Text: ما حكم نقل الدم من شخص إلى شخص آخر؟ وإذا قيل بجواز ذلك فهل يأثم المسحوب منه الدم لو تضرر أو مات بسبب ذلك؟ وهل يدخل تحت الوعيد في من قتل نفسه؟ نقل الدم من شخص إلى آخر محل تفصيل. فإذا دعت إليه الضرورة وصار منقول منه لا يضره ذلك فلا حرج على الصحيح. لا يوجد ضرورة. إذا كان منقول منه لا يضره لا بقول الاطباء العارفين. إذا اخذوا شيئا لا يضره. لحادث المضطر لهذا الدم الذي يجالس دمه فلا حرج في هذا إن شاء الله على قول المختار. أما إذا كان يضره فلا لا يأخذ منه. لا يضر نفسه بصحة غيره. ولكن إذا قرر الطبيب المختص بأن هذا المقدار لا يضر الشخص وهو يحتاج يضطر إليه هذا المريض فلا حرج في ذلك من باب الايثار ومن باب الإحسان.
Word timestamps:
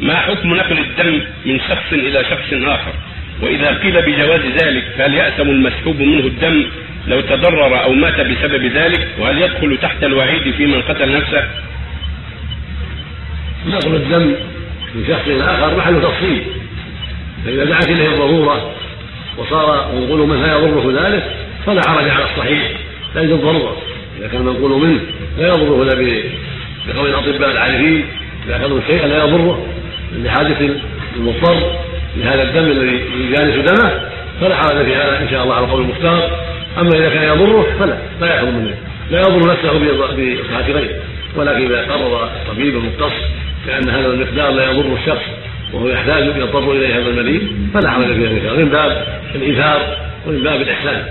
ما 0.00 0.16
حكم 0.16 0.54
نقل 0.54 0.78
الدم 0.78 1.20
من 1.44 1.60
شخص 1.60 1.92
إلى 1.92 2.24
شخص 2.24 2.52
آخر؟ 2.52 2.92
وإذا 3.42 3.78
قيل 3.78 4.02
بجواز 4.02 4.40
ذلك 4.40 4.84
فهل 4.98 5.14
يأثم 5.14 5.50
المسحوب 5.50 6.00
منه 6.00 6.26
الدم 6.26 6.64
لو 7.06 7.20
تضرر 7.20 7.84
أو 7.84 7.92
مات 7.92 8.20
بسبب 8.20 8.64
ذلك؟ 8.64 9.08
وهل 9.18 9.42
يدخل 9.42 9.78
تحت 9.82 10.04
الوعيد 10.04 10.54
في 10.54 10.66
من 10.66 10.82
قتل 10.82 11.12
نفسه؟ 11.12 11.44
نقل 13.66 13.94
الدم 13.94 14.34
من 14.94 15.04
شخص 15.08 15.26
إلى 15.26 15.44
آخر 15.44 15.76
محل 15.76 16.02
تفصيل. 16.02 16.42
فإذا 17.44 17.64
دعت 17.64 17.88
إليه 17.88 18.08
الضرورة 18.08 18.74
وصار 19.38 19.92
منقول 19.94 20.28
منه 20.28 20.46
لا 20.46 20.52
يضره 20.52 21.08
ذلك 21.08 21.36
فلا 21.66 21.82
حرج 21.88 22.08
على 22.08 22.24
الصحيح. 22.24 22.70
لا 23.14 23.22
يوجد 23.22 23.42
ضرورة. 23.42 23.76
إذا 24.18 24.28
كان 24.28 24.42
منقول 24.42 24.88
منه 24.88 25.00
لا 25.38 25.48
يضره 25.48 25.84
لا 25.84 25.94
بقول 26.88 27.08
الاطباء 27.08 27.50
العارفين. 27.50 28.04
إذا 28.46 28.56
اخذوا 28.56 28.80
شيئا 28.86 29.06
لا 29.06 29.24
يضره. 29.24 29.69
لحادث 30.12 30.70
المضطر 31.16 31.76
لهذا 32.16 32.42
الدم 32.42 32.70
الذي 32.70 33.00
يجالس 33.20 33.70
دمه 33.70 34.00
فلا 34.40 34.56
حرج 34.56 34.84
في 34.84 34.94
هذا 34.94 35.20
إن 35.22 35.28
شاء 35.30 35.42
الله 35.42 35.54
على 35.54 35.66
قول 35.66 35.82
المختار. 35.82 36.30
أما 36.78 36.90
إذا 36.96 37.08
كان 37.08 37.22
يضره 37.22 37.66
فلا 37.78 37.98
لا 38.20 38.26
يأخذ 38.26 38.46
منه. 38.46 38.74
لا 39.10 39.20
يضر 39.20 39.52
نفسه 39.52 39.72
بصحة 39.72 40.72
غيره. 40.72 41.00
ولكن 41.36 41.64
إذا 41.64 41.82
قرر 41.82 42.24
الطبيب 42.24 42.76
المختص 42.76 43.12
بأن 43.66 43.88
هذا 43.88 44.06
المقدار 44.06 44.50
لا 44.50 44.70
يضر 44.70 44.94
الشخص 44.94 45.24
وهو 45.72 45.88
يحتاج 45.88 46.24
يضطر 46.24 46.72
إليه 46.72 46.98
هذا 46.98 47.08
المريض 47.10 47.42
فلا 47.74 47.90
حرج 47.90 48.06
في 48.06 48.26
ذلك 48.26 48.58
من 48.58 48.68
باب 48.68 49.06
الايثار 49.34 49.96
ومن 50.26 50.42
باب 50.42 50.60
الإحسان. 50.60 51.04